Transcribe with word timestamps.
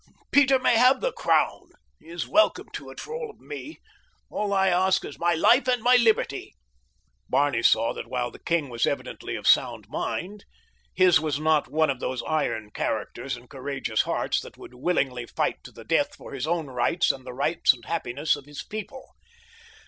Peter 0.31 0.57
may 0.57 0.75
have 0.77 0.99
the 0.99 1.11
crown. 1.11 1.69
He 1.99 2.07
is 2.07 2.27
welcome 2.27 2.65
to 2.73 2.89
it, 2.89 2.99
for 2.99 3.13
all 3.13 3.29
of 3.29 3.39
me. 3.39 3.77
All 4.31 4.51
I 4.51 4.67
ask 4.69 5.05
is 5.05 5.19
my 5.19 5.35
life 5.35 5.67
and 5.67 5.83
my 5.83 5.95
liberty." 5.95 6.55
Barney 7.29 7.61
saw 7.61 7.93
that 7.93 8.07
while 8.07 8.31
the 8.31 8.39
king 8.39 8.69
was 8.71 8.87
evidently 8.87 9.35
of 9.35 9.45
sound 9.45 9.85
mind, 9.89 10.43
his 10.95 11.19
was 11.19 11.39
not 11.39 11.67
one 11.69 11.91
of 11.91 11.99
those 11.99 12.23
iron 12.27 12.71
characters 12.71 13.37
and 13.37 13.47
courageous 13.47 14.01
hearts 14.01 14.41
that 14.41 14.57
would 14.57 14.73
willingly 14.73 15.27
fight 15.27 15.63
to 15.65 15.71
the 15.71 15.83
death 15.83 16.15
for 16.15 16.33
his 16.33 16.47
own 16.47 16.65
rights 16.65 17.11
and 17.11 17.23
the 17.23 17.33
rights 17.35 17.71
and 17.71 17.85
happiness 17.85 18.35
of 18.35 18.45
his 18.45 18.63
people. 18.63 19.07